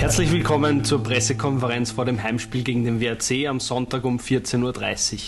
Herzlich 0.00 0.32
willkommen 0.32 0.82
zur 0.82 1.02
Pressekonferenz 1.02 1.90
vor 1.90 2.06
dem 2.06 2.22
Heimspiel 2.22 2.64
gegen 2.64 2.84
den 2.84 3.02
WRC 3.02 3.46
am 3.46 3.60
Sonntag 3.60 4.02
um 4.04 4.16
14.30 4.16 4.62
Uhr. 4.62 5.18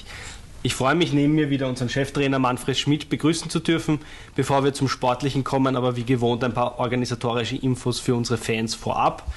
Ich 0.63 0.75
freue 0.75 0.95
mich, 0.95 1.13
neben 1.13 1.35
mir 1.35 1.51
wieder 1.51 1.69
unseren 1.69 1.91
Cheftrainer 1.91 2.39
Manfred 2.39 2.79
Schmidt 2.79 3.11
begrüßen 3.11 3.51
zu 3.51 3.61
dürfen. 3.61 3.99
Bevor 4.35 4.65
wir 4.65 4.73
zum 4.73 4.89
Sportlichen 4.89 5.45
kommen, 5.45 5.77
aber 5.77 5.97
wie 5.97 6.05
gewohnt 6.05 6.43
ein 6.43 6.55
paar 6.55 6.79
organisatorische 6.79 7.57
Infos 7.57 8.01
für 8.01 8.15
unsere 8.15 8.39
Fans 8.39 8.75
vorab. 8.75 9.31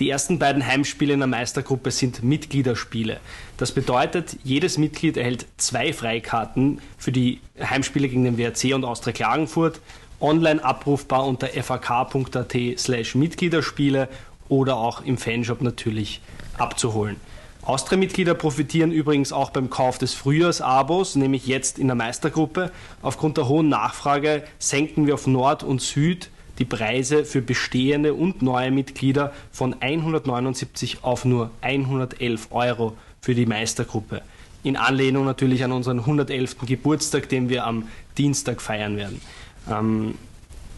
Die 0.00 0.10
ersten 0.10 0.40
beiden 0.40 0.66
Heimspiele 0.66 1.12
in 1.12 1.20
der 1.20 1.28
Meistergruppe 1.28 1.92
sind 1.92 2.24
Mitgliederspiele. 2.24 3.20
Das 3.56 3.70
bedeutet, 3.70 4.36
jedes 4.42 4.76
Mitglied 4.76 5.16
erhält 5.16 5.46
zwei 5.56 5.92
Freikarten 5.92 6.80
für 6.98 7.12
die 7.12 7.38
Heimspiele 7.60 8.08
gegen 8.08 8.24
den 8.24 8.38
WRC 8.38 8.74
und 8.74 8.84
Austria 8.84 9.12
Klagenfurt, 9.12 9.80
online 10.18 10.64
abrufbar 10.64 11.24
unter 11.26 11.46
fak.at 11.46 12.56
slash 12.76 13.14
Mitgliederspiele 13.14 14.08
oder 14.54 14.76
auch 14.76 15.04
im 15.04 15.18
Fanshop 15.18 15.62
natürlich 15.62 16.20
abzuholen. 16.58 17.16
Austria-Mitglieder 17.62 18.34
profitieren 18.34 18.92
übrigens 18.92 19.32
auch 19.32 19.50
beim 19.50 19.70
Kauf 19.70 19.98
des 19.98 20.14
Frühjahrsabos, 20.14 21.16
nämlich 21.16 21.46
jetzt 21.46 21.78
in 21.78 21.88
der 21.88 21.96
Meistergruppe. 21.96 22.70
Aufgrund 23.02 23.36
der 23.36 23.48
hohen 23.48 23.68
Nachfrage 23.68 24.44
senken 24.58 25.06
wir 25.06 25.14
auf 25.14 25.26
Nord 25.26 25.62
und 25.64 25.80
Süd 25.80 26.30
die 26.58 26.66
Preise 26.66 27.24
für 27.24 27.42
bestehende 27.42 28.14
und 28.14 28.42
neue 28.42 28.70
Mitglieder 28.70 29.32
von 29.50 29.74
179 29.80 30.98
auf 31.02 31.24
nur 31.24 31.50
111 31.62 32.48
Euro 32.50 32.96
für 33.20 33.34
die 33.34 33.46
Meistergruppe. 33.46 34.22
In 34.62 34.76
Anlehnung 34.76 35.24
natürlich 35.24 35.64
an 35.64 35.72
unseren 35.72 36.00
111. 36.00 36.58
Geburtstag, 36.66 37.28
den 37.28 37.48
wir 37.48 37.66
am 37.66 37.88
Dienstag 38.16 38.62
feiern 38.62 38.96
werden. 38.96 39.20
Ähm, 39.68 40.14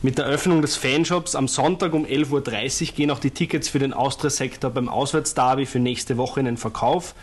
mit 0.06 0.18
der 0.18 0.26
Öffnung 0.26 0.62
des 0.62 0.76
Fanshops 0.76 1.34
am 1.34 1.48
Sonntag 1.48 1.92
um 1.92 2.04
11.30 2.04 2.90
Uhr 2.90 2.94
gehen 2.94 3.10
auch 3.10 3.18
die 3.18 3.32
Tickets 3.32 3.68
für 3.68 3.80
den 3.80 3.92
Austria-Sektor 3.92 4.70
beim 4.70 4.88
Auswärtsderby 4.88 5.66
für 5.66 5.80
nächste 5.80 6.16
Woche 6.16 6.38
in 6.38 6.46
den 6.46 6.56
Verkauf. 6.56 7.16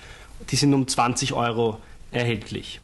Die 0.49 0.57
sind 0.57 0.73
um 0.73 0.85
20 0.85 1.31
Euro 1.31 1.77
erhältlich. 2.11 2.81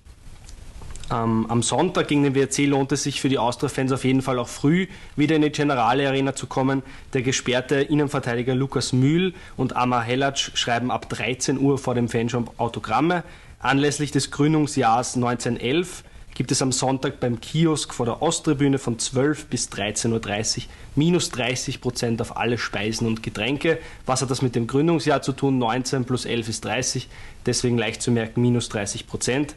Ähm, 1.12 1.48
am 1.50 1.62
Sonntag 1.62 2.08
gegen 2.08 2.24
den 2.24 2.34
WRC 2.34 2.60
lohnt 2.60 2.94
es 2.94 3.04
sich 3.04 3.20
für 3.20 3.28
die 3.28 3.40
Austria-Fans 3.40 3.92
auf 3.92 4.06
jeden 4.06 4.22
Fall 4.22 4.40
auch 4.40 4.48
früh 4.48 4.88
wieder 5.18 5.36
in 5.36 5.42
die 5.42 5.50
Generale 5.50 6.08
Arena 6.08 6.34
zu 6.34 6.48
kommen. 6.48 6.82
Der 7.12 7.22
gesperrte 7.22 7.82
Innenverteidiger 7.82 8.56
Lukas 8.56 8.94
Mühl 8.94 9.34
und 9.58 9.76
Amar 9.76 10.04
Helatsch 10.04 10.52
schreiben 10.54 10.92
ab 10.92 11.10
13 11.10 11.60
Uhr 11.60 11.78
vor 11.78 11.94
dem 11.94 12.08
Fanshop 12.08 12.58
Autogramme. 12.58 13.26
Anlässlich 13.60 14.12
des 14.12 14.32
Gründungsjahrs 14.32 15.18
1911 15.18 16.06
gibt 16.40 16.54
es 16.54 16.62
am 16.62 16.72
Sonntag 16.72 17.20
beim 17.20 17.42
Kiosk 17.42 17.94
vor 17.94 18.06
der 18.06 18.22
Osttribüne 18.22 18.80
von 18.80 18.98
12 18.98 19.48
bis 19.48 19.68
13.30 19.68 20.58
Uhr 20.60 20.64
minus 20.96 21.32
30 21.32 21.82
Prozent 21.82 22.22
auf 22.22 22.38
alle 22.38 22.58
Speisen 22.58 23.08
und 23.08 23.22
Getränke. 23.22 23.78
Was 24.06 24.22
hat 24.22 24.32
das 24.32 24.42
mit 24.42 24.56
dem 24.56 24.66
Gründungsjahr 24.66 25.22
zu 25.22 25.34
tun? 25.34 25.58
19 25.58 26.06
plus 26.06 26.24
11 26.24 26.48
ist 26.48 26.64
30, 26.64 27.10
deswegen 27.46 27.78
leicht 27.78 28.02
zu 28.02 28.10
merken 28.12 28.42
minus 28.42 28.70
30 28.70 29.06
Prozent. 29.06 29.56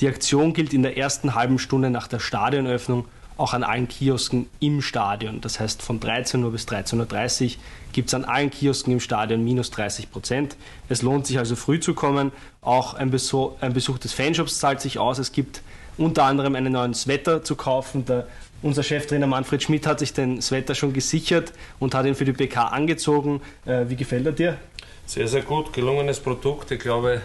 Die 0.00 0.08
Aktion 0.08 0.54
gilt 0.54 0.74
in 0.74 0.82
der 0.82 0.96
ersten 0.96 1.36
halben 1.36 1.60
Stunde 1.60 1.88
nach 1.88 2.08
der 2.08 2.18
Stadionöffnung 2.18 3.04
auch 3.36 3.52
an 3.54 3.62
allen 3.62 3.86
Kiosken 3.86 4.48
im 4.58 4.82
Stadion. 4.82 5.40
Das 5.40 5.60
heißt, 5.60 5.82
von 5.82 6.00
13 6.00 6.42
Uhr 6.42 6.50
bis 6.50 6.66
13.30 6.66 7.44
Uhr 7.44 7.50
gibt 7.92 8.08
es 8.08 8.14
an 8.14 8.24
allen 8.24 8.50
Kiosken 8.50 8.92
im 8.92 9.00
Stadion 9.00 9.44
minus 9.44 9.70
30 9.70 10.10
Prozent. 10.10 10.56
Es 10.88 11.02
lohnt 11.02 11.28
sich 11.28 11.38
also 11.38 11.54
früh 11.54 11.78
zu 11.78 11.94
kommen. 11.94 12.32
Auch 12.60 12.94
ein 12.94 13.12
Besuch, 13.12 13.52
ein 13.60 13.72
Besuch 13.72 13.98
des 13.98 14.12
Fanshops 14.12 14.58
zahlt 14.58 14.80
sich 14.80 14.98
aus. 14.98 15.18
Es 15.18 15.30
gibt 15.30 15.62
unter 15.96 16.24
anderem 16.24 16.54
einen 16.54 16.72
neuen 16.72 16.94
Sweater 16.94 17.42
zu 17.42 17.56
kaufen. 17.56 18.04
Der, 18.04 18.26
unser 18.62 18.82
Cheftrainer 18.82 19.26
Manfred 19.26 19.62
Schmidt 19.62 19.86
hat 19.86 19.98
sich 19.98 20.12
den 20.12 20.40
Sweater 20.40 20.74
schon 20.74 20.92
gesichert 20.92 21.52
und 21.78 21.94
hat 21.94 22.06
ihn 22.06 22.14
für 22.14 22.24
die 22.24 22.32
PK 22.32 22.68
angezogen. 22.68 23.40
Äh, 23.66 23.84
wie 23.88 23.96
gefällt 23.96 24.26
er 24.26 24.32
dir? 24.32 24.58
Sehr, 25.06 25.28
sehr 25.28 25.42
gut. 25.42 25.72
Gelungenes 25.72 26.20
Produkt. 26.20 26.70
Ich 26.70 26.80
glaube, 26.80 27.22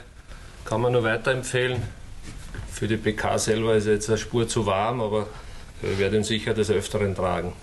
kann 0.66 0.82
man 0.82 0.92
nur 0.92 1.04
weiterempfehlen. 1.04 1.82
Für 2.72 2.88
die 2.88 2.98
PK 2.98 3.38
selber 3.38 3.76
ist 3.76 3.88
jetzt 3.88 4.10
eine 4.10 4.18
Spur 4.18 4.48
zu 4.48 4.66
warm, 4.66 5.02
aber 5.02 5.28
wir 5.82 5.98
werden 5.98 6.20
ihn 6.20 6.24
sicher 6.24 6.54
des 6.54 6.70
Öfteren 6.70 7.16
tragen. 7.16 7.54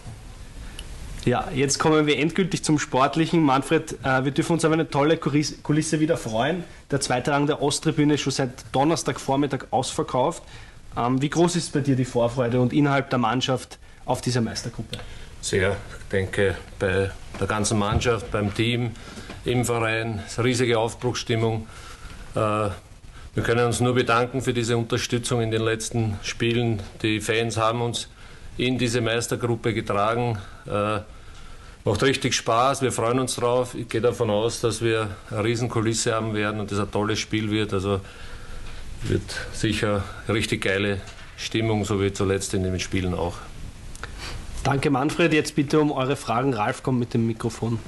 Ja, 1.27 1.49
jetzt 1.53 1.79
kommen 1.79 2.07
wir 2.07 2.19
endgültig 2.19 2.63
zum 2.63 2.79
Sportlichen. 2.79 3.43
Manfred, 3.43 3.97
äh, 4.05 4.25
wir 4.25 4.31
dürfen 4.31 4.53
uns 4.53 4.65
auf 4.65 4.73
eine 4.73 4.89
tolle 4.89 5.17
Kulisse 5.17 5.99
wieder 5.99 6.17
freuen. 6.17 6.63
Der 6.93 7.01
zweite 7.01 7.33
Rang 7.33 7.49
der 7.49 7.61
Osttribüne 7.61 8.15
ist 8.15 8.21
schon 8.21 8.33
seit 8.33 8.51
Donnerstagvormittag 8.71 9.67
ausverkauft. 9.73 10.45
Ähm, 10.97 11.21
wie 11.21 11.29
groß 11.29 11.57
ist 11.57 11.73
bei 11.73 11.81
dir 11.81 11.97
die 11.97 12.05
Vorfreude 12.05 12.61
und 12.61 12.73
innerhalb 12.73 13.11
der 13.11 13.19
Mannschaft 13.19 13.79
auf 14.05 14.21
dieser 14.21 14.41
Meistergruppe? 14.41 14.99
Sehr, 15.41 15.73
ich 15.73 16.09
denke, 16.11 16.57
bei 16.79 17.11
der 17.39 17.47
ganzen 17.47 17.79
Mannschaft, 17.79 18.31
beim 18.31 18.55
Team, 18.55 18.93
im 19.45 19.65
Verein, 19.65 20.23
riesige 20.43 20.79
Aufbruchsstimmung. 20.79 21.67
Äh, 22.35 22.39
wir 22.39 23.43
können 23.43 23.67
uns 23.67 23.81
nur 23.81 23.95
bedanken 23.95 24.41
für 24.41 24.55
diese 24.55 24.77
Unterstützung 24.77 25.43
in 25.43 25.51
den 25.51 25.63
letzten 25.63 26.19
Spielen. 26.23 26.83
Die 27.03 27.21
Fans 27.21 27.59
haben 27.59 27.83
uns 27.83 28.09
in 28.57 28.79
diese 28.79 29.01
Meistergruppe 29.03 29.75
getragen. 29.75 30.39
Äh, 30.67 31.01
macht 31.85 32.03
richtig 32.03 32.35
Spaß, 32.35 32.83
wir 32.83 32.91
freuen 32.91 33.21
uns 33.21 33.37
drauf. 33.37 33.75
Ich 33.75 33.89
gehe 33.89 34.01
davon 34.01 34.31
aus, 34.31 34.61
dass 34.63 34.83
wir 34.83 35.11
eine 35.31 35.45
Riesenkulisse 35.45 36.15
haben 36.15 36.35
werden 36.35 36.61
und 36.61 36.73
es 36.73 36.79
ein 36.79 36.91
tolles 36.91 37.21
Spiel 37.21 37.51
wird. 37.51 37.73
Also 37.73 38.01
wird 39.03 39.47
sicher 39.53 40.05
richtig 40.29 40.63
geile 40.63 41.01
Stimmung, 41.37 41.85
so 41.85 42.01
wie 42.01 42.13
zuletzt 42.13 42.55
in 42.55 42.63
den 42.63 42.81
Spielen 42.81 43.15
auch. 43.15 43.35
Danke 44.65 44.91
Manfred, 44.91 45.33
jetzt 45.33 45.55
bitte 45.55 45.79
um 45.79 45.93
eure 45.93 46.17
Fragen. 46.17 46.53
Ralf 46.53 46.83
kommt 46.83 46.99
mit 46.99 47.15
dem 47.15 47.27
Mikrofon. 47.27 47.79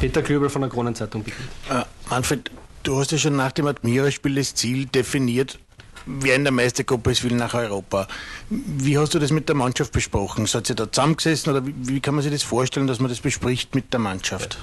Peter 0.00 0.20
Klöbel 0.20 0.48
von 0.50 0.62
der 0.62 0.70
Kronenzeitung 0.70 1.22
beginnt. 1.22 1.48
Äh, 1.70 1.84
Manfred, 2.10 2.50
du 2.82 2.98
hast 2.98 3.12
ja 3.12 3.18
schon 3.18 3.36
nach 3.36 3.52
dem 3.52 3.66
Admira-Spiel 3.66 4.34
das 4.34 4.54
Ziel 4.54 4.86
definiert, 4.86 5.60
wer 6.06 6.34
in 6.34 6.44
der 6.44 6.52
Meistergruppe 6.52 7.12
ist, 7.12 7.22
will 7.22 7.36
nach 7.36 7.54
Europa. 7.54 8.08
Wie 8.50 8.98
hast 8.98 9.14
du 9.14 9.18
das 9.18 9.30
mit 9.30 9.48
der 9.48 9.56
Mannschaft 9.56 9.92
besprochen? 9.92 10.46
Seid 10.46 10.68
ihr 10.70 10.74
da 10.74 10.90
zusammengesessen 10.90 11.52
oder 11.52 11.66
wie, 11.66 11.74
wie, 11.78 12.00
kann 12.00 12.14
man 12.14 12.22
sich 12.22 12.32
das 12.32 12.42
vorstellen, 12.42 12.86
dass 12.86 13.00
man 13.00 13.10
das 13.10 13.20
bespricht 13.20 13.74
mit 13.74 13.92
der 13.92 14.00
Mannschaft? 14.00 14.58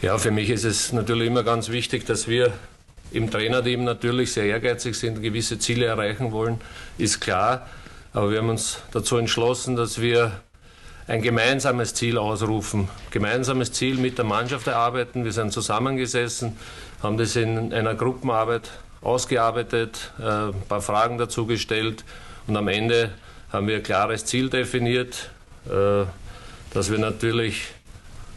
Ja, 0.00 0.18
für 0.18 0.30
mich 0.30 0.50
ist 0.50 0.64
es 0.64 0.92
natürlich 0.92 1.26
immer 1.26 1.42
ganz 1.42 1.68
wichtig, 1.68 2.06
dass 2.06 2.26
wir 2.26 2.52
im 3.12 3.30
Trainerteam 3.30 3.84
natürlich 3.84 4.32
sehr 4.32 4.44
ehrgeizig 4.44 4.96
sind, 4.96 5.22
gewisse 5.22 5.58
Ziele 5.58 5.86
erreichen 5.86 6.32
wollen, 6.32 6.60
ist 6.98 7.20
klar. 7.20 7.66
Aber 8.12 8.30
wir 8.30 8.38
haben 8.38 8.50
uns 8.50 8.78
dazu 8.92 9.16
entschlossen, 9.16 9.76
dass 9.76 10.00
wir 10.00 10.32
ein 11.06 11.22
gemeinsames 11.22 11.94
Ziel 11.94 12.18
ausrufen, 12.18 12.88
gemeinsames 13.10 13.72
Ziel 13.72 13.96
mit 13.96 14.18
der 14.18 14.24
Mannschaft 14.24 14.66
erarbeiten. 14.66 15.24
Wir 15.24 15.32
sind 15.32 15.52
zusammengesessen, 15.52 16.56
haben 17.02 17.18
das 17.18 17.36
in 17.36 17.72
einer 17.72 17.94
Gruppenarbeit 17.94 18.70
ausgearbeitet, 19.00 20.12
äh, 20.20 20.22
ein 20.24 20.62
paar 20.68 20.80
Fragen 20.80 21.18
dazu 21.18 21.46
gestellt 21.46 22.04
und 22.46 22.56
am 22.56 22.68
Ende 22.68 23.10
haben 23.52 23.66
wir 23.66 23.76
ein 23.76 23.82
klares 23.82 24.24
Ziel 24.24 24.48
definiert, 24.48 25.30
äh, 25.66 26.04
dass 26.72 26.90
wir 26.90 26.98
natürlich 26.98 27.68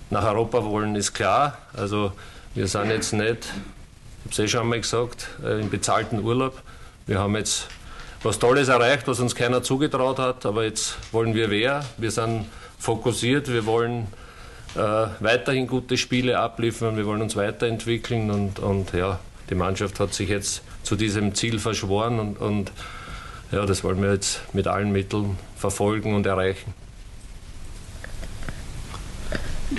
nach 0.10 0.26
Europa 0.26 0.64
wollen, 0.64 0.96
ist 0.96 1.14
klar. 1.14 1.58
Also 1.74 2.14
wir 2.56 2.68
sind 2.68 2.90
jetzt 2.90 3.14
nicht 3.14 3.48
ich 3.48 3.75
habe 4.26 4.34
es 4.34 4.40
eh 4.40 4.48
schon 4.48 4.62
einmal 4.62 4.82
gesagt, 4.82 5.28
äh, 5.44 5.62
im 5.62 5.70
bezahlten 5.70 6.24
Urlaub. 6.24 6.62
Wir 7.06 7.20
haben 7.20 7.36
jetzt 7.36 7.68
was 8.24 8.40
Tolles 8.40 8.70
erreicht, 8.70 9.08
was 9.08 9.20
uns 9.20 9.36
keiner 9.36 9.62
zugetraut 9.62 10.18
hat, 10.18 10.46
aber 10.48 10.64
jetzt 10.64 10.98
wollen 11.12 11.36
wir 11.36 11.52
wer. 11.52 11.86
Wir 11.98 12.10
sind 12.10 12.46
fokussiert, 12.80 13.48
wir 13.48 13.68
wollen 13.68 14.08
äh, 14.76 14.80
weiterhin 15.20 15.68
gute 15.68 15.96
Spiele 15.96 16.40
abliefern, 16.40 16.98
wir 16.98 17.06
wollen 17.06 17.22
uns 17.22 17.36
weiterentwickeln 17.36 18.32
und, 18.32 18.58
und 18.58 18.94
ja, 18.94 19.20
die 19.52 19.56
Mannschaft 19.56 20.00
hat 20.00 20.14
sich 20.16 20.30
jetzt 20.30 20.64
zu 20.82 20.96
diesem 20.96 21.36
Ziel 21.36 21.60
verschworen 21.60 22.20
und, 22.20 22.42
und 22.42 22.72
ja, 23.52 23.66
das 23.68 23.84
wollen 23.84 24.02
wir 24.02 24.12
jetzt 24.12 24.42
mit 24.54 24.68
allen 24.68 24.92
Mitteln 24.92 25.38
verfolgen 25.56 26.16
und 26.16 26.26
erreichen. 26.26 26.74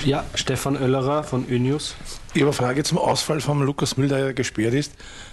Ja, 0.05 0.25
Stefan 0.35 0.77
Oellerer 0.77 1.25
von 1.25 1.49
ÖNews. 1.49 1.97
Ich 2.37 2.43
habe 2.43 2.51
eine 2.51 2.67
Frage 2.67 2.83
zum 2.85 2.99
Ausfall 2.99 3.41
von 3.41 3.63
Lukas 3.63 3.97
Müller, 3.97 4.19
der 4.19 4.35
gesperrt 4.35 4.75
ist. 4.75 4.93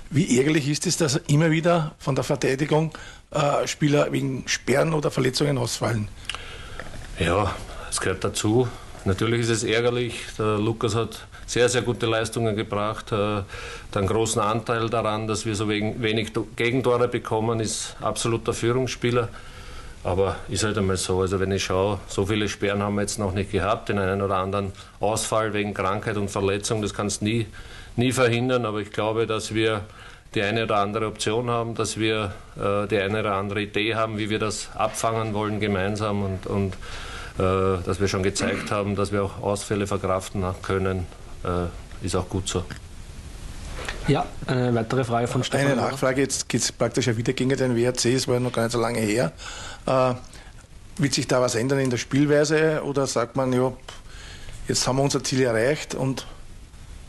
Wie 0.09 0.37
ärgerlich 0.37 0.69
ist 0.69 0.87
es, 0.87 0.95
dass 0.95 1.17
immer 1.27 1.51
wieder 1.51 1.95
von 1.99 2.15
der 2.15 2.23
Verteidigung 2.23 2.97
äh, 3.31 3.67
Spieler 3.67 4.09
wegen 4.13 4.43
Sperren 4.45 4.93
oder 4.93 5.11
Verletzungen 5.11 5.57
ausfallen? 5.57 6.07
Ja, 7.19 7.53
es 7.89 7.99
gehört 7.99 8.23
dazu. 8.23 8.69
Natürlich 9.03 9.41
ist 9.41 9.49
es 9.49 9.63
ärgerlich. 9.65 10.21
Der 10.39 10.57
Lukas 10.57 10.95
hat 10.95 11.27
sehr, 11.45 11.67
sehr 11.67 11.81
gute 11.81 12.05
Leistungen 12.05 12.55
gebracht. 12.55 13.11
Äh, 13.11 13.15
einen 13.15 14.07
großen 14.07 14.41
Anteil 14.41 14.89
daran, 14.89 15.27
dass 15.27 15.45
wir 15.45 15.55
so 15.55 15.67
wenig 15.67 16.31
Gegentore 16.55 17.09
bekommen, 17.09 17.59
ist 17.59 17.97
absoluter 17.99 18.53
Führungsspieler. 18.53 19.27
Aber 20.03 20.35
ist 20.49 20.63
halt 20.63 20.77
einmal 20.77 20.97
so. 20.97 21.21
Also 21.21 21.39
wenn 21.39 21.51
ich 21.51 21.63
schaue, 21.63 21.99
so 22.07 22.25
viele 22.25 22.49
Sperren 22.49 22.83
haben 22.83 22.95
wir 22.95 23.01
jetzt 23.01 23.19
noch 23.19 23.33
nicht 23.33 23.51
gehabt. 23.51 23.89
Den 23.89 23.99
einen 23.99 24.21
oder 24.21 24.37
anderen 24.37 24.73
Ausfall 24.99 25.53
wegen 25.53 25.73
Krankheit 25.73 26.17
und 26.17 26.29
Verletzung, 26.29 26.81
das 26.81 26.93
kannst 26.93 27.21
du 27.21 27.25
nie, 27.25 27.47
nie 27.95 28.11
verhindern. 28.11 28.65
Aber 28.65 28.79
ich 28.79 28.91
glaube, 28.91 29.27
dass 29.27 29.53
wir 29.53 29.81
die 30.35 30.41
eine 30.41 30.63
oder 30.63 30.77
andere 30.77 31.07
Option 31.07 31.49
haben, 31.49 31.75
dass 31.75 31.97
wir 31.97 32.33
äh, 32.57 32.87
die 32.87 32.97
eine 32.97 33.21
oder 33.21 33.35
andere 33.35 33.61
Idee 33.61 33.95
haben, 33.95 34.17
wie 34.17 34.29
wir 34.29 34.39
das 34.39 34.69
abfangen 34.75 35.33
wollen 35.33 35.59
gemeinsam 35.59 36.23
und, 36.23 36.47
und 36.47 36.73
äh, 37.37 37.81
dass 37.85 38.01
wir 38.01 38.07
schon 38.07 38.23
gezeigt 38.23 38.71
haben, 38.71 38.95
dass 38.95 39.11
wir 39.11 39.23
auch 39.23 39.41
Ausfälle 39.41 39.87
verkraften 39.87 40.43
können. 40.61 41.05
äh, 41.43 42.05
ist 42.05 42.15
auch 42.15 42.27
gut 42.27 42.47
so. 42.47 42.63
Ja, 44.07 44.25
eine 44.47 44.73
weitere 44.75 45.03
Frage 45.03 45.27
von 45.27 45.43
Stefan. 45.43 45.67
Eine 45.67 45.75
Nachfrage, 45.77 46.21
jetzt 46.21 46.49
geht 46.49 46.61
es 46.61 46.71
praktisch 46.71 47.07
ja 47.07 47.15
wieder 47.15 47.33
gegen 47.33 47.49
den 47.49 47.75
WRC, 47.75 48.05
es 48.05 48.27
war 48.27 48.35
ja 48.35 48.39
noch 48.39 48.51
gar 48.51 48.63
nicht 48.63 48.71
so 48.71 48.79
lange 48.79 48.99
her. 48.99 49.31
Äh, 49.85 50.13
wird 50.97 51.13
sich 51.13 51.27
da 51.27 51.41
was 51.41 51.55
ändern 51.55 51.79
in 51.79 51.89
der 51.89 51.97
Spielweise 51.97 52.83
oder 52.83 53.07
sagt 53.07 53.35
man, 53.35 53.53
ja, 53.53 53.73
jetzt 54.67 54.87
haben 54.87 54.97
wir 54.97 55.03
unser 55.03 55.23
Ziel 55.23 55.41
erreicht 55.41 55.95
und 55.95 56.27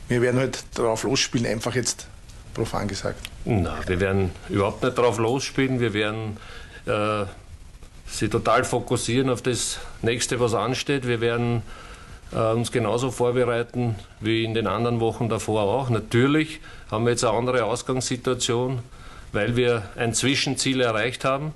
wir 0.09 0.23
werden 0.23 0.41
halt 0.41 0.65
darauf 0.75 1.03
losspielen, 1.03 1.47
einfach 1.47 1.75
jetzt 1.75 2.07
profan 2.55 2.89
gesagt? 2.89 3.29
Na, 3.45 3.77
wir 3.87 4.01
werden 4.01 4.31
überhaupt 4.49 4.83
nicht 4.83 4.97
darauf 4.97 5.19
losspielen, 5.19 5.81
wir 5.81 5.93
werden 5.93 6.37
äh, 6.87 7.25
sie 8.07 8.29
total 8.29 8.65
fokussieren 8.65 9.31
auf 9.31 9.43
das 9.43 9.79
nächste, 10.03 10.41
was 10.41 10.55
ansteht. 10.55 11.07
Wir 11.07 11.21
werden 11.21 11.63
uns 12.33 12.73
genauso 12.73 13.11
vorbereiten 13.11 13.95
wie 14.21 14.45
in 14.45 14.55
den 14.55 14.67
anderen 14.67 15.01
Wochen 15.01 15.29
davor 15.29 15.63
auch. 15.63 15.89
Natürlich 15.89 16.61
haben 16.91 17.05
wir 17.05 17.13
jetzt 17.13 17.25
eine 17.25 17.37
andere 17.37 17.65
Ausgangssituation, 17.65 18.81
weil 19.33 19.57
wir 19.57 19.83
ein 19.97 20.15
Zwischenziel 20.15 20.81
erreicht 20.81 21.25
haben. 21.25 21.55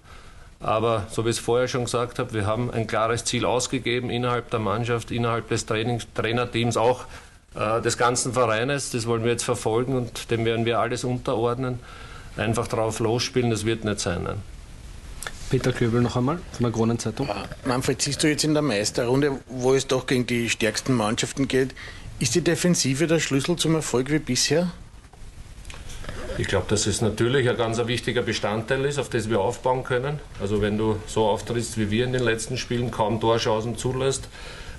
Aber 0.60 1.06
so 1.10 1.24
wie 1.24 1.30
ich 1.30 1.36
es 1.36 1.42
vorher 1.42 1.68
schon 1.68 1.84
gesagt 1.84 2.18
habe, 2.18 2.32
wir 2.32 2.46
haben 2.46 2.70
ein 2.70 2.86
klares 2.86 3.24
Ziel 3.24 3.44
ausgegeben 3.44 4.10
innerhalb 4.10 4.50
der 4.50 4.58
Mannschaft, 4.58 5.10
innerhalb 5.10 5.48
des 5.48 5.66
Trainings, 5.66 6.06
Trainerteams, 6.14 6.76
auch 6.76 7.04
äh, 7.54 7.80
des 7.80 7.96
ganzen 7.96 8.32
Vereines. 8.32 8.90
Das 8.90 9.06
wollen 9.06 9.22
wir 9.22 9.30
jetzt 9.30 9.44
verfolgen 9.44 9.96
und 9.96 10.30
dem 10.30 10.44
werden 10.44 10.64
wir 10.64 10.80
alles 10.80 11.04
unterordnen. 11.04 11.78
Einfach 12.36 12.66
drauf 12.66 12.98
losspielen, 12.98 13.50
das 13.50 13.64
wird 13.64 13.84
nicht 13.84 14.00
sein. 14.00 14.24
Nein. 14.24 14.57
Peter 15.50 15.72
Klöbel 15.72 16.02
noch 16.02 16.16
einmal 16.16 16.38
von 16.52 16.64
der 16.64 16.72
Kronenzeitung. 16.72 17.28
Manfred, 17.64 18.02
siehst 18.02 18.22
du 18.22 18.28
jetzt 18.28 18.44
in 18.44 18.52
der 18.52 18.62
Meisterrunde, 18.62 19.38
wo 19.48 19.74
es 19.74 19.86
doch 19.86 20.06
gegen 20.06 20.26
die 20.26 20.50
stärksten 20.50 20.94
Mannschaften 20.94 21.48
geht, 21.48 21.74
ist 22.18 22.34
die 22.34 22.42
Defensive 22.42 23.06
der 23.06 23.18
Schlüssel 23.18 23.56
zum 23.56 23.74
Erfolg 23.74 24.10
wie 24.10 24.18
bisher? 24.18 24.70
Ich 26.36 26.46
glaube, 26.46 26.66
dass 26.68 26.86
es 26.86 27.00
natürlich 27.00 27.48
ein 27.48 27.56
ganz 27.56 27.78
wichtiger 27.78 28.22
Bestandteil 28.22 28.84
ist, 28.84 28.98
auf 28.98 29.08
das 29.08 29.28
wir 29.28 29.40
aufbauen 29.40 29.84
können. 29.84 30.20
Also 30.40 30.60
wenn 30.60 30.78
du 30.78 30.96
so 31.06 31.26
auftrittst 31.26 31.78
wie 31.78 31.90
wir 31.90 32.04
in 32.04 32.12
den 32.12 32.22
letzten 32.22 32.56
Spielen, 32.56 32.90
kaum 32.90 33.20
Torschancen 33.20 33.76
zulässt, 33.76 34.28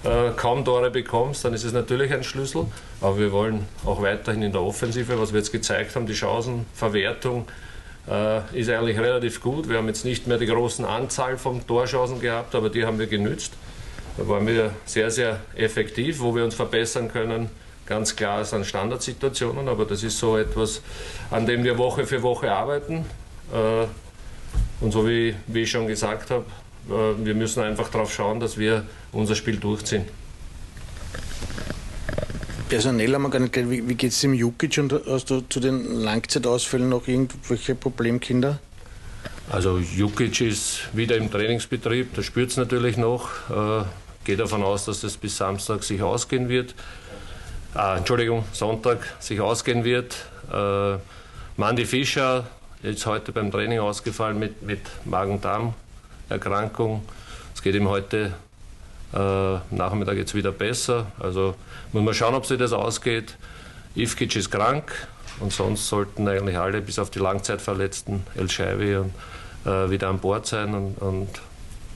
äh, 0.03 0.31
kaum 0.35 0.63
Tore 0.63 0.91
bekommst, 0.91 1.43
dann 1.43 1.53
ist 1.53 1.65
es 1.65 1.73
natürlich 1.73 2.13
ein 2.13 2.23
Schlüssel. 2.23 2.65
Aber 3.01 3.17
wir 3.17 3.31
wollen 3.31 3.65
auch 3.85 4.01
weiterhin 4.01 4.41
in 4.43 4.51
der 4.51 4.61
Offensive, 4.61 5.19
was 5.19 5.33
wir 5.33 5.39
jetzt 5.39 5.51
gezeigt 5.51 5.95
haben, 5.95 6.05
die 6.05 6.15
Chancenverwertung, 6.15 7.45
äh, 8.07 8.59
ist 8.59 8.69
eigentlich 8.69 8.97
relativ 8.97 9.41
gut. 9.41 9.69
Wir 9.69 9.77
haben 9.77 9.87
jetzt 9.87 10.05
nicht 10.05 10.27
mehr 10.27 10.37
die 10.37 10.45
großen 10.45 10.85
Anzahl 10.85 11.37
von 11.37 11.65
Torchancen 11.65 12.21
gehabt, 12.21 12.55
aber 12.55 12.69
die 12.69 12.85
haben 12.85 12.99
wir 12.99 13.07
genützt. 13.07 13.53
Da 14.17 14.27
waren 14.27 14.45
wir 14.47 14.71
sehr, 14.85 15.11
sehr 15.11 15.39
effektiv. 15.55 16.19
Wo 16.19 16.35
wir 16.35 16.43
uns 16.43 16.55
verbessern 16.55 17.11
können, 17.11 17.49
ganz 17.85 18.15
klar 18.15 18.45
sind 18.45 18.65
Standardsituationen, 18.65 19.67
aber 19.67 19.85
das 19.85 20.03
ist 20.03 20.17
so 20.17 20.37
etwas, 20.37 20.81
an 21.31 21.45
dem 21.45 21.63
wir 21.63 21.77
Woche 21.77 22.05
für 22.05 22.21
Woche 22.21 22.51
arbeiten. 22.51 23.05
Äh, 23.53 23.85
und 24.81 24.91
so 24.91 25.07
wie, 25.07 25.35
wie 25.47 25.61
ich 25.61 25.71
schon 25.71 25.87
gesagt 25.87 26.31
habe, 26.31 26.45
äh, 26.89 27.25
wir 27.25 27.35
müssen 27.35 27.61
einfach 27.61 27.89
darauf 27.89 28.13
schauen, 28.13 28.39
dass 28.39 28.57
wir 28.57 28.85
unser 29.11 29.35
Spiel 29.35 29.57
durchziehen. 29.57 30.05
Personell 32.69 33.15
haben 33.15 33.23
wir 33.23 33.31
gar 33.31 33.39
nicht 33.39 33.51
gehört, 33.51 33.71
wie, 33.71 33.89
wie 33.89 33.95
geht 33.95 34.11
es 34.11 34.21
dem 34.21 34.35
Jukic 34.35 34.77
und 34.77 34.93
hast 35.07 35.31
du 35.31 35.41
zu 35.41 35.59
den 35.59 36.01
Langzeitausfällen 36.01 36.87
noch 36.87 37.07
irgendwelche 37.07 37.73
Problemkinder? 37.73 38.59
Also 39.49 39.79
Jukic 39.79 40.39
ist 40.41 40.81
wieder 40.93 41.17
im 41.17 41.31
Trainingsbetrieb, 41.31 42.13
da 42.13 42.21
spürt 42.21 42.51
es 42.51 42.57
natürlich 42.57 42.95
noch. 42.95 43.31
Äh, 43.49 43.85
gehe 44.23 44.37
davon 44.37 44.61
aus, 44.61 44.85
dass 44.85 45.01
das 45.01 45.17
bis 45.17 45.35
Samstag 45.35 45.83
sich 45.83 46.03
ausgehen 46.03 46.47
wird. 46.47 46.75
Äh, 47.75 47.97
Entschuldigung, 47.97 48.45
Sonntag 48.51 48.99
sich 49.19 49.41
ausgehen 49.41 49.83
wird. 49.83 50.15
Äh, 50.53 50.97
Mandy 51.57 51.87
Fischer 51.87 52.45
ist 52.83 53.03
heute 53.07 53.31
beim 53.31 53.49
Training 53.49 53.79
ausgefallen 53.79 54.37
mit, 54.37 54.61
mit 54.61 54.81
Magen-Darm-Erkrankung. 55.05 57.03
Es 57.55 57.63
geht 57.63 57.73
ihm 57.73 57.89
heute 57.89 58.35
äh, 59.13 59.57
Nachmittag 59.75 60.17
jetzt 60.17 60.35
wieder 60.35 60.51
besser. 60.51 61.07
Also 61.19 61.55
muss 61.91 62.03
man 62.03 62.13
schauen, 62.13 62.35
ob 62.35 62.45
sich 62.45 62.57
das 62.57 62.73
ausgeht. 62.73 63.35
Ivkic 63.95 64.35
ist 64.35 64.51
krank 64.51 64.91
und 65.39 65.51
sonst 65.51 65.87
sollten 65.87 66.27
eigentlich 66.27 66.57
alle, 66.57 66.81
bis 66.81 66.99
auf 66.99 67.09
die 67.09 67.19
Langzeitverletzten, 67.19 68.23
El 68.35 68.49
Shaiwi 68.49 69.05
äh, 69.65 69.89
wieder 69.89 70.09
an 70.09 70.19
Bord 70.19 70.45
sein 70.45 70.73
und, 70.73 70.97
und 70.99 71.29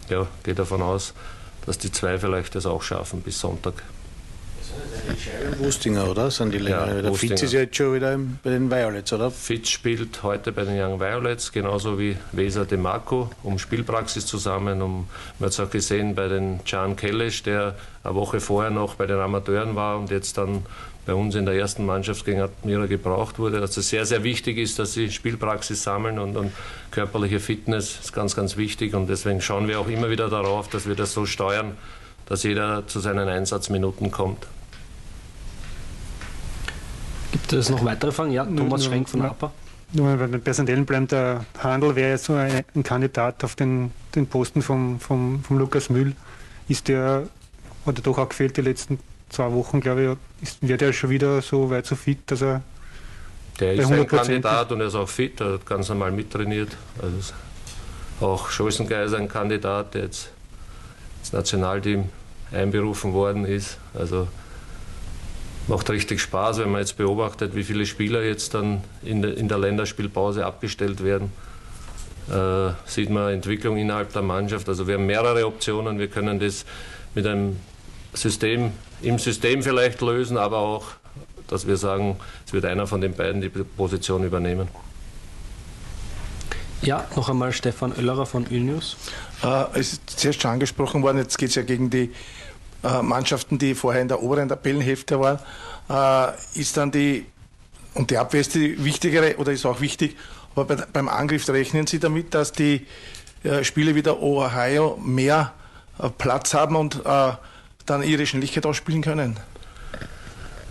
ja, 0.10 0.28
gehe 0.44 0.56
davon 0.56 0.82
aus, 0.82 1.14
dass 1.66 1.78
die 1.78 1.92
zwei 1.92 2.18
vielleicht 2.18 2.56
das 2.56 2.66
auch 2.66 2.82
schaffen 2.82 3.22
bis 3.22 3.40
Sonntag. 3.40 3.84
Wustinger, 5.60 6.10
oder? 6.10 6.32
Sind 6.32 6.54
die? 6.54 6.60
Ja, 6.60 6.86
der 6.86 7.14
Fitz 7.14 7.42
ist 7.42 7.54
ja 7.54 7.62
jetzt 7.62 7.76
schon 7.76 7.94
wieder 7.94 8.18
bei 8.44 8.50
den 8.50 8.70
Violets, 8.70 9.12
oder? 9.14 9.32
Fitz 9.32 9.70
spielt 9.70 10.24
heute 10.24 10.52
bei 10.52 10.64
den 10.64 10.80
Young 10.80 11.00
Violets, 11.00 11.52
genauso 11.52 12.00
wie 12.00 12.18
Weser 12.32 12.66
de 12.66 12.78
Marco, 12.78 13.30
um 13.44 13.60
Spielpraxis 13.60 14.26
zusammen. 14.26 14.82
Um, 14.82 15.08
man 15.40 15.48
hat 15.48 15.54
es 15.54 15.60
auch 15.60 15.70
gesehen 15.70 16.16
bei 16.16 16.28
den 16.28 16.64
Can 16.66 16.96
Kellesch, 16.96 17.44
der 17.44 17.76
eine 18.04 18.16
Woche 18.16 18.40
vorher 18.40 18.72
noch 18.72 18.96
bei 18.96 19.06
den 19.06 19.20
Amateuren 19.20 19.76
war 19.76 20.00
und 20.00 20.10
jetzt 20.10 20.38
dann 20.38 20.66
bei 21.06 21.14
uns 21.14 21.36
in 21.36 21.46
der 21.46 21.56
ersten 21.56 21.86
Mannschaft 21.86 22.26
gegen 22.26 22.42
Admira 22.42 22.86
gebraucht 22.86 23.38
wurde. 23.40 23.60
Also 23.60 23.82
sehr, 23.82 24.06
sehr 24.06 24.24
wichtig 24.24 24.58
ist, 24.58 24.80
dass 24.80 24.94
sie 24.94 25.12
Spielpraxis 25.12 25.84
sammeln 25.84 26.18
und, 26.18 26.38
und 26.38 26.52
körperliche 26.92 27.40
Fitness 27.40 28.00
ist 28.00 28.14
ganz, 28.14 28.36
ganz 28.36 28.56
wichtig. 28.56 28.94
Und 28.94 29.08
deswegen 29.08 29.42
schauen 29.42 29.68
wir 29.68 29.80
auch 29.80 29.90
immer 29.90 30.10
wieder 30.10 30.30
darauf, 30.30 30.70
dass 30.70 30.88
wir 30.88 30.96
das 30.96 31.14
so 31.14 31.26
steuern, 31.26 31.78
dass 32.26 32.44
jeder 32.44 32.88
zu 32.88 33.00
seinen 33.00 33.28
Einsatzminuten 33.28 34.12
kommt. 34.12 34.48
Gibt 37.34 37.52
es 37.52 37.70
noch 37.72 37.84
weitere 37.84 38.12
Fragen? 38.12 38.32
Ja, 38.32 38.46
Thomas 38.46 38.82
nur, 38.82 38.92
Schwenk 38.92 39.10
von 39.10 39.24
APA. 39.24 39.52
Nur 39.92 40.16
bei 40.18 40.28
den 40.28 40.42
Personellen 40.42 40.86
bleiben, 40.86 41.08
der 41.08 41.46
Handel 41.60 41.96
wäre 41.96 42.12
jetzt 42.12 42.26
so 42.26 42.34
ein, 42.36 42.64
ein, 42.76 42.84
Kandidat 42.84 43.44
auf 43.44 43.56
den, 43.56 43.92
den 44.14 44.28
Posten 44.28 44.62
vom, 44.62 45.00
vom, 45.00 45.44
vom 45.44 45.58
Lukas 45.58 45.90
Mühl. 45.90 46.16
Ist 46.68 46.88
der, 46.88 47.28
hat 47.88 47.98
er 47.98 48.04
doch 48.04 48.20
auch 48.20 48.30
gefehlt 48.30 48.56
die 48.56 48.62
letzten 48.62 49.00
zwei 49.30 49.52
Wochen, 49.52 49.82
glaube 49.82 50.18
ich, 50.42 50.48
ist, 50.48 50.68
wird 50.68 50.84
er 50.84 50.94
schon 50.94 51.10
wieder 51.10 51.42
so 51.42 51.72
weit 51.72 51.88
so 51.88 51.96
fit, 51.96 52.20
dass 52.28 52.44
er. 52.44 52.62
Der 53.60 53.74
ist 53.74 53.92
ein 53.92 54.08
Kandidat 54.08 54.72
und 54.72 54.82
er 54.82 54.88
ist 54.88 54.96
auch 54.96 55.10
fit, 55.10 55.42
er 55.42 55.54
hat 55.54 55.66
ganz 55.66 55.90
normal 55.90 56.12
mittrainiert. 56.12 56.78
Also 57.02 57.34
auch 58.22 58.50
Scholzengeier 58.50 59.06
ist 59.06 59.16
ein 59.16 59.28
Kandidat, 59.28 59.96
der 59.96 60.04
jetzt 60.04 60.30
ins 61.22 61.34
Nationalteam 61.34 62.10
einberufen 62.52 63.14
worden 63.14 63.46
ist. 63.46 63.80
Also 63.96 64.28
macht 65.68 65.90
richtig 65.90 66.22
Spaß, 66.22 66.60
wenn 66.60 66.72
man 66.72 66.82
jetzt 66.82 66.98
beobachtet, 66.98 67.56
wie 67.56 67.64
viele 67.64 67.86
Spieler 67.86 68.24
jetzt 68.24 68.54
dann 68.54 68.84
in 69.02 69.22
der, 69.22 69.38
in 69.38 69.48
der 69.48 69.58
Länderspielpause 69.58 70.46
abgestellt 70.46 71.04
werden. 71.04 71.32
Äh, 72.30 72.72
sieht 72.86 73.10
man 73.10 73.34
Entwicklung 73.34 73.78
innerhalb 73.78 74.14
der 74.14 74.22
Mannschaft. 74.22 74.68
Also 74.70 74.88
wir 74.88 74.96
haben 74.96 75.06
mehrere 75.06 75.46
Optionen. 75.46 76.00
Wir 76.00 76.08
können 76.08 76.40
das 76.40 76.66
mit 77.16 77.26
einem 77.28 77.58
System, 78.14 78.72
im 79.02 79.20
System 79.20 79.64
vielleicht 79.64 80.02
lösen, 80.02 80.38
aber 80.38 80.60
auch, 80.60 80.86
dass 81.48 81.68
wir 81.68 81.78
sagen, 81.78 82.18
es 82.46 82.54
wird 82.54 82.66
einer 82.66 82.88
von 82.88 83.02
den 83.02 83.14
beiden 83.14 83.42
die 83.42 83.50
Position 83.50 84.24
übernehmen. 84.24 84.68
Ja, 86.82 87.08
noch 87.16 87.30
einmal 87.30 87.54
Stefan 87.54 87.94
Oellerer 87.94 88.26
von 88.26 88.46
Ülnews. 88.50 88.98
Äh, 89.42 89.66
es 89.74 89.94
ist 89.94 90.10
zuerst 90.10 90.42
schon 90.42 90.52
angesprochen 90.52 91.02
worden, 91.02 91.18
jetzt 91.18 91.38
geht 91.38 91.50
es 91.50 91.56
ja 91.56 91.62
gegen 91.62 91.90
die 91.90 92.12
Mannschaften, 92.84 93.58
die 93.58 93.76
vorher 93.76 94.02
in 94.02 94.08
der 94.08 94.22
oberen 94.22 94.50
Tabellenhälfte 94.50 95.20
waren, 95.20 95.40
äh, 95.90 96.60
ist 96.60 96.78
dann 96.78 96.92
die, 96.92 97.26
und 97.94 98.12
die 98.12 98.18
Abwehr 98.18 98.42
ist 98.42 98.56
die 98.56 98.84
wichtigere 98.84 99.38
oder 99.38 99.52
ist 99.52 99.66
auch 99.66 99.80
wichtig, 99.82 100.18
aber 100.56 100.66
bei, 100.66 100.84
beim 100.92 101.08
Angriff 101.08 101.48
rechnen 101.50 101.88
Sie 101.88 102.00
damit, 102.00 102.34
dass 102.34 102.52
die 102.52 102.86
äh, 103.44 103.64
Spiele 103.64 103.96
wie 103.96 104.02
der 104.02 104.22
Ohio 104.22 104.98
mehr 105.04 105.54
äh, 106.00 106.10
Platz 106.10 106.54
haben 106.54 106.76
und 106.76 107.06
äh, 107.06 107.32
dann 107.86 108.04
ihre 108.04 108.26
Schnelligkeit 108.26 108.66
ausspielen 108.66 109.02
können? 109.02 109.38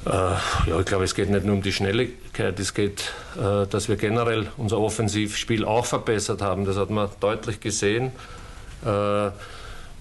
Äh, 0.07 0.11
ja, 0.11 0.81
ich 0.81 0.87
glaube, 0.87 1.05
es 1.05 1.15
geht 1.15 1.31
nicht 1.31 1.45
nur 1.45 1.55
um 1.55 1.63
die 1.63 1.73
Schnelligkeit, 1.73 2.59
es 2.59 2.75
geht, 2.75 3.13
dass 3.37 3.89
wir 3.89 3.97
generell 3.97 4.49
unser 4.57 4.79
Offensivspiel 4.79 5.65
auch 5.65 5.87
verbessert 5.87 6.43
haben. 6.43 6.65
Das 6.65 6.77
hat 6.77 6.91
man 6.91 7.09
deutlich 7.21 7.61
gesehen. 7.61 8.11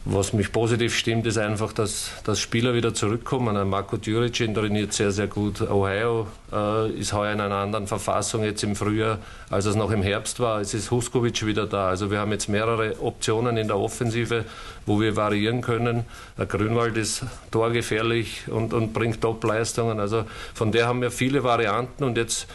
Was 0.03 0.34
mich 0.34 0.51
positiv 0.51 0.96
stimmt, 0.96 1.27
ist 1.27 1.38
einfach, 1.38 1.74
dass, 1.74 2.10
dass 2.24 2.39
Spieler 2.39 2.74
wieder 2.74 2.91
zurückkommen. 2.91 3.70
Marco 3.70 3.98
Djuricin 3.98 4.55
trainiert 4.55 4.93
sehr, 4.93 5.12
sehr 5.12 5.27
gut. 5.27 5.62
Ohio 5.62 6.25
äh, 6.51 6.89
ist 6.89 7.13
heuer 7.13 7.34
in 7.34 7.39
einer 7.39 7.58
anderen 7.58 7.86
Verfassung 7.86 8.43
jetzt 8.43 8.63
im 8.63 8.75
Frühjahr, 8.75 9.20
als 9.51 9.65
es 9.65 9.75
noch 9.75 9.91
im 9.91 10.01
Herbst 10.01 10.39
war. 10.39 10.60
Es 10.60 10.74
ist 10.74 10.89
Huskovic 10.89 11.46
wieder 11.46 11.67
da. 11.67 11.89
Also 11.89 12.10
wir 12.10 12.17
haben 12.17 12.31
jetzt 12.31 12.50
mehrere 12.50 13.00
Optionen 13.00 13.58
in 13.58 13.67
der 13.67 13.77
Offensive, 13.77 14.46
wo 14.88 15.00
wir 15.00 15.15
variieren 15.15 15.62
können. 15.62 16.05
Der 16.36 16.48
Grünwald 16.48 16.98
ist 16.98 17.24
torgefährlich 17.51 18.46
und, 18.48 18.74
und 18.74 18.93
bringt 18.93 19.22
Top-Leistungen. 19.22 20.00
Also 20.00 20.25
von 20.55 20.72
der 20.72 20.88
haben 20.88 21.03
wir 21.03 21.12
viele 21.12 21.43
Varianten 21.43 22.03
und 22.05 22.17
jetzt 22.17 22.48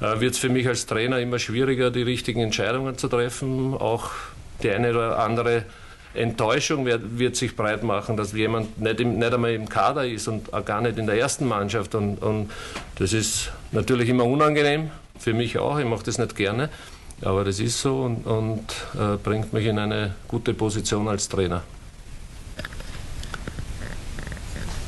äh, 0.00 0.20
wird 0.20 0.34
es 0.34 0.38
für 0.38 0.50
mich 0.50 0.68
als 0.68 0.86
Trainer 0.86 1.18
immer 1.18 1.40
schwieriger, 1.40 1.90
die 1.90 2.02
richtigen 2.02 2.42
Entscheidungen 2.42 2.96
zu 2.96 3.08
treffen. 3.08 3.74
Auch 3.74 4.12
die 4.62 4.70
eine 4.70 4.90
oder 4.90 5.18
andere 5.18 5.64
Enttäuschung 6.14 6.84
wird, 6.84 7.18
wird, 7.18 7.36
sich 7.36 7.56
breit 7.56 7.82
machen, 7.82 8.16
dass 8.16 8.32
jemand 8.32 8.80
nicht, 8.80 9.00
im, 9.00 9.18
nicht, 9.18 9.32
einmal 9.32 9.52
im 9.52 9.68
Kader 9.68 10.06
ist 10.06 10.28
und 10.28 10.52
auch 10.52 10.64
gar 10.64 10.80
nicht 10.80 10.98
in 10.98 11.06
der 11.06 11.18
ersten 11.18 11.46
Mannschaft. 11.46 11.94
Und, 11.94 12.16
und 12.22 12.50
das 12.96 13.12
ist 13.12 13.50
natürlich 13.72 14.08
immer 14.08 14.24
unangenehm, 14.24 14.90
für 15.18 15.32
mich 15.32 15.58
auch, 15.58 15.78
ich 15.78 15.86
mache 15.86 16.04
das 16.04 16.18
nicht 16.18 16.36
gerne, 16.36 16.68
aber 17.22 17.44
das 17.44 17.60
ist 17.60 17.80
so 17.80 18.02
und, 18.02 18.26
und 18.26 18.66
äh, 18.94 19.16
bringt 19.22 19.52
mich 19.52 19.66
in 19.66 19.78
eine 19.78 20.14
gute 20.28 20.52
Position 20.54 21.08
als 21.08 21.28
Trainer. 21.28 21.62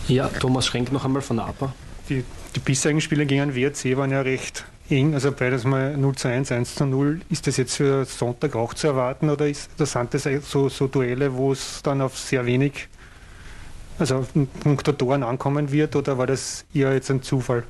Ja, 0.09 0.29
Thomas 0.29 0.67
Schrenk 0.67 0.93
noch 0.93 1.05
einmal 1.05 1.23
von 1.23 1.37
der 1.37 1.47
APA. 1.47 1.73
Die, 2.11 2.25
die 2.55 2.61
bisherigen 2.61 3.01
Spiele 3.01 3.25
gegen 3.25 3.51
den 3.51 3.55
WRC 3.55 3.97
waren 3.97 4.11
ja 4.11 4.21
recht 4.21 4.67
eng, 4.91 5.15
also 5.15 5.33
beides 5.33 5.65
mal 5.65 5.97
0 5.97 6.15
zu 6.15 6.29
1, 6.29 6.53
1 6.53 6.75
zu 6.75 6.87
0. 6.87 7.21
Ist 7.31 7.47
das 7.47 7.57
jetzt 7.57 7.77
für 7.77 8.05
Sonntag 8.05 8.55
auch 8.57 8.75
zu 8.75 8.89
erwarten 8.89 9.31
oder 9.31 9.49
ist, 9.49 9.71
das 9.77 9.93
sind 9.93 10.13
das 10.13 10.29
so, 10.49 10.69
so 10.69 10.87
Duelle, 10.87 11.35
wo 11.35 11.53
es 11.53 11.81
dann 11.83 12.01
auf 12.01 12.19
sehr 12.19 12.45
wenig, 12.47 12.89
also 13.99 14.27
Punkte 14.61 14.97
Toren 14.97 15.23
ankommen 15.23 15.73
wird 15.73 15.97
oder 15.97 16.19
war 16.19 16.27
das 16.27 16.65
eher 16.75 16.93
jetzt 16.93 17.11
ein 17.11 17.23
Zufall? 17.23 17.65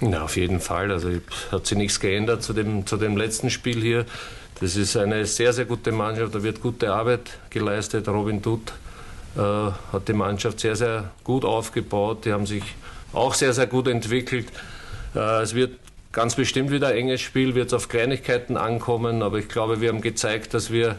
Ja, 0.00 0.22
auf 0.22 0.36
jeden 0.36 0.60
Fall. 0.60 0.90
Also 0.90 1.10
hat 1.52 1.66
sich 1.66 1.76
nichts 1.76 2.00
geändert 2.00 2.42
zu 2.42 2.52
dem, 2.52 2.86
zu 2.86 2.96
dem 2.96 3.16
letzten 3.16 3.50
Spiel 3.50 3.80
hier. 3.80 4.06
Das 4.60 4.76
ist 4.76 4.96
eine 4.96 5.24
sehr, 5.26 5.52
sehr 5.52 5.66
gute 5.66 5.92
Mannschaft, 5.92 6.34
da 6.34 6.42
wird 6.42 6.60
gute 6.60 6.92
Arbeit 6.92 7.38
geleistet. 7.50 8.08
Robin 8.08 8.42
Dutt 8.42 8.72
äh, 9.36 9.40
hat 9.40 10.08
die 10.08 10.12
Mannschaft 10.12 10.60
sehr, 10.60 10.76
sehr 10.76 11.10
gut 11.22 11.44
aufgebaut. 11.44 12.24
Die 12.24 12.32
haben 12.32 12.46
sich 12.46 12.62
auch 13.12 13.34
sehr, 13.34 13.52
sehr 13.52 13.66
gut 13.66 13.88
entwickelt. 13.88 14.46
Äh, 15.14 15.42
es 15.42 15.54
wird 15.54 15.78
ganz 16.12 16.34
bestimmt 16.34 16.70
wieder 16.70 16.88
ein 16.88 16.96
enges 16.96 17.20
Spiel, 17.20 17.54
wird 17.54 17.72
auf 17.72 17.88
Kleinigkeiten 17.88 18.56
ankommen, 18.56 19.22
aber 19.22 19.38
ich 19.38 19.48
glaube, 19.48 19.80
wir 19.80 19.90
haben 19.90 20.00
gezeigt, 20.00 20.54
dass 20.54 20.72
wir 20.72 20.96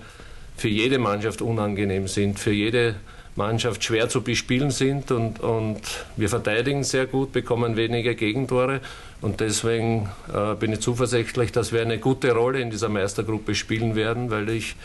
für 0.55 0.69
jede 0.69 0.99
Mannschaft 0.99 1.41
unangenehm 1.41 2.07
sind, 2.07 2.39
für 2.39 2.51
jede 2.51 2.95
Mannschaft 3.35 3.83
schwer 3.83 4.09
zu 4.09 4.21
bespielen 4.21 4.71
sind 4.71 5.11
und, 5.11 5.39
und 5.39 5.81
wir 6.17 6.29
verteidigen 6.29 6.83
sehr 6.83 7.05
gut, 7.05 7.31
bekommen 7.31 7.77
weniger 7.77 8.13
Gegentore 8.13 8.81
und 9.21 9.39
deswegen 9.39 10.09
äh, 10.33 10.55
bin 10.55 10.73
ich 10.73 10.81
zuversichtlich, 10.81 11.51
dass 11.51 11.71
wir 11.71 11.81
eine 11.81 11.97
gute 11.97 12.33
Rolle 12.33 12.59
in 12.59 12.69
dieser 12.69 12.89
Meistergruppe 12.89 13.55
spielen 13.55 13.95
werden, 13.95 14.31
weil 14.31 14.49
ich 14.49 14.75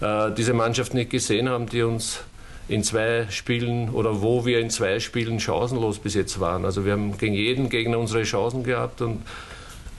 äh, 0.00 0.30
diese 0.32 0.54
Mannschaft 0.54 0.94
nicht 0.94 1.10
gesehen 1.10 1.48
habe, 1.48 1.66
die 1.66 1.82
uns 1.82 2.20
in 2.68 2.82
zwei 2.82 3.26
Spielen 3.30 3.90
oder 3.90 4.22
wo 4.22 4.46
wir 4.46 4.58
in 4.58 4.70
zwei 4.70 4.98
Spielen 4.98 5.38
chancenlos 5.38 5.98
bis 5.98 6.14
jetzt 6.14 6.40
waren. 6.40 6.64
Also 6.64 6.84
wir 6.84 6.92
haben 6.92 7.16
gegen 7.18 7.34
jeden 7.34 7.68
Gegner 7.68 7.98
unsere 7.98 8.22
Chancen 8.22 8.64
gehabt 8.64 9.02
und 9.02 9.22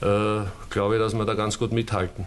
äh, 0.00 0.40
glaube, 0.70 0.98
dass 0.98 1.14
wir 1.14 1.24
da 1.24 1.34
ganz 1.34 1.58
gut 1.58 1.72
mithalten. 1.72 2.26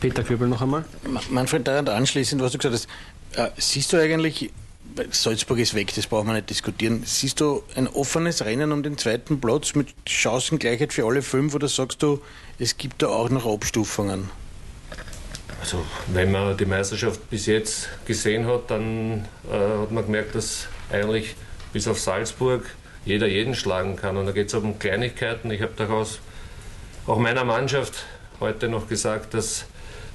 Peter 0.00 0.24
Köbel 0.24 0.48
noch 0.48 0.62
einmal. 0.62 0.84
Manfred, 1.30 1.66
daran 1.66 1.88
anschließend, 1.88 2.42
was 2.42 2.52
du 2.52 2.58
gesagt 2.58 2.74
hast, 2.74 2.88
äh, 3.38 3.50
siehst 3.56 3.92
du 3.92 3.98
eigentlich, 3.98 4.50
Salzburg 5.10 5.58
ist 5.58 5.74
weg, 5.74 5.94
das 5.94 6.06
brauchen 6.06 6.26
wir 6.26 6.34
nicht 6.34 6.50
diskutieren. 6.50 7.02
Siehst 7.04 7.40
du 7.40 7.62
ein 7.76 7.86
offenes 7.86 8.44
Rennen 8.44 8.72
um 8.72 8.82
den 8.82 8.98
zweiten 8.98 9.40
Platz 9.40 9.74
mit 9.74 9.94
Chancengleichheit 10.06 10.92
für 10.92 11.06
alle 11.06 11.22
fünf 11.22 11.54
oder 11.54 11.68
sagst 11.68 12.02
du, 12.02 12.20
es 12.58 12.76
gibt 12.76 13.02
da 13.02 13.08
auch 13.08 13.30
noch 13.30 13.46
Abstufungen? 13.46 14.28
Also, 15.60 15.84
wenn 16.08 16.32
man 16.32 16.56
die 16.56 16.66
Meisterschaft 16.66 17.30
bis 17.30 17.46
jetzt 17.46 17.88
gesehen 18.04 18.46
hat, 18.46 18.70
dann 18.70 19.28
äh, 19.48 19.82
hat 19.82 19.92
man 19.92 20.04
gemerkt, 20.04 20.34
dass 20.34 20.66
eigentlich 20.90 21.36
bis 21.72 21.86
auf 21.86 22.00
Salzburg 22.00 22.64
jeder 23.04 23.26
jeden 23.26 23.54
schlagen 23.54 23.96
kann. 23.96 24.16
Und 24.16 24.26
da 24.26 24.32
geht 24.32 24.48
es 24.48 24.54
um 24.54 24.78
Kleinigkeiten. 24.78 25.50
Ich 25.50 25.62
habe 25.62 25.72
daraus 25.76 26.20
auch 27.06 27.18
meiner 27.18 27.44
Mannschaft 27.44 28.04
heute 28.40 28.68
noch 28.68 28.88
gesagt, 28.88 29.34
dass 29.34 29.66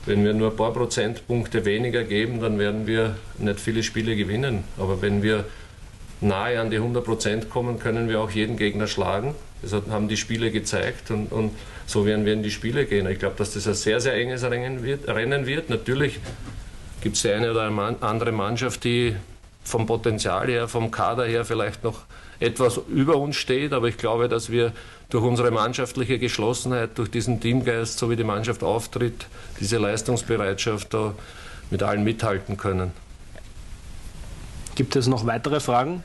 wenn 0.05 0.23
wir 0.23 0.33
nur 0.33 0.51
ein 0.51 0.55
paar 0.55 0.71
Prozentpunkte 0.71 1.65
weniger 1.65 2.03
geben, 2.03 2.39
dann 2.39 2.57
werden 2.59 2.87
wir 2.87 3.17
nicht 3.37 3.59
viele 3.59 3.83
Spiele 3.83 4.15
gewinnen. 4.15 4.63
Aber 4.77 5.01
wenn 5.01 5.21
wir 5.21 5.45
nahe 6.21 6.59
an 6.59 6.71
die 6.71 6.77
100 6.77 7.03
Prozent 7.03 7.49
kommen, 7.49 7.77
können 7.79 8.07
wir 8.07 8.21
auch 8.21 8.31
jeden 8.31 8.57
Gegner 8.57 8.87
schlagen. 8.87 9.35
Das 9.61 9.73
haben 9.73 10.07
die 10.07 10.17
Spiele 10.17 10.51
gezeigt 10.51 11.11
und, 11.11 11.31
und 11.31 11.51
so 11.85 12.05
werden 12.05 12.25
wir 12.25 12.33
in 12.33 12.43
die 12.43 12.51
Spiele 12.51 12.85
gehen. 12.85 13.09
Ich 13.09 13.19
glaube, 13.19 13.35
dass 13.37 13.53
das 13.53 13.67
ein 13.67 13.73
sehr, 13.73 13.99
sehr 13.99 14.13
enges 14.13 14.43
Rennen 14.43 14.83
wird. 14.83 15.07
Rennen 15.07 15.45
wird. 15.45 15.69
Natürlich 15.69 16.19
gibt 17.01 17.15
es 17.15 17.23
die 17.23 17.31
eine 17.31 17.51
oder 17.51 17.63
andere 18.01 18.31
Mannschaft, 18.31 18.83
die 18.83 19.15
vom 19.63 19.85
Potenzial 19.85 20.47
her, 20.47 20.67
vom 20.67 20.91
Kader 20.91 21.25
her 21.25 21.43
vielleicht 21.43 21.83
noch 21.83 22.03
etwas 22.39 22.79
über 22.89 23.17
uns 23.17 23.35
steht, 23.35 23.73
aber 23.73 23.87
ich 23.87 23.97
glaube, 23.97 24.29
dass 24.29 24.51
wir 24.51 24.73
durch 25.09 25.23
unsere 25.23 25.51
mannschaftliche 25.51 26.19
Geschlossenheit, 26.19 26.97
durch 26.97 27.09
diesen 27.09 27.39
Teamgeist, 27.39 27.97
so 27.97 28.09
wie 28.09 28.15
die 28.15 28.23
Mannschaft 28.23 28.63
auftritt, 28.63 29.27
diese 29.59 29.77
Leistungsbereitschaft 29.77 30.93
da 30.93 31.13
mit 31.69 31.83
allen 31.83 32.03
mithalten 32.03 32.57
können. 32.57 32.91
Gibt 34.75 34.95
es 34.95 35.07
noch 35.07 35.25
weitere 35.25 35.59
Fragen? 35.59 36.03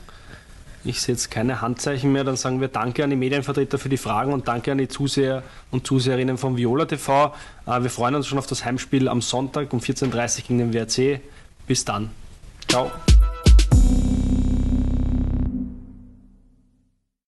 Ich 0.85 1.01
sehe 1.01 1.15
jetzt 1.15 1.31
keine 1.31 1.61
Handzeichen 1.61 2.11
mehr. 2.11 2.23
Dann 2.23 2.35
sagen 2.35 2.59
wir 2.59 2.67
Danke 2.67 3.03
an 3.03 3.09
die 3.09 3.15
Medienvertreter 3.15 3.77
für 3.77 3.87
die 3.87 3.97
Fragen 3.97 4.33
und 4.33 4.47
danke 4.47 4.71
an 4.71 4.77
die 4.77 4.89
Zuseher 4.89 5.43
und 5.71 5.87
Zuseherinnen 5.87 6.37
von 6.37 6.57
Viola 6.57 6.85
TV. 6.85 7.33
Äh, 7.65 7.83
wir 7.83 7.89
freuen 7.89 8.15
uns 8.15 8.27
schon 8.27 8.37
auf 8.37 8.47
das 8.47 8.65
Heimspiel 8.65 9.07
am 9.07 9.21
Sonntag 9.21 9.71
um 9.71 9.79
14.30 9.79 10.09
Uhr 10.09 10.47
gegen 10.47 10.57
den 10.59 10.73
WRC. 10.73 11.21
Bis 11.67 11.85
dann. 11.85 12.09
Ciao. 12.67 12.91